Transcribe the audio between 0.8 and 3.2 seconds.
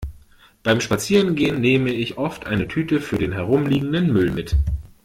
Spazierengehen nehme ich oft eine Tüte für